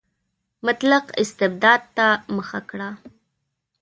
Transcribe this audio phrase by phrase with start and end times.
[0.65, 2.89] مطلق استبداد ته مخه کړه.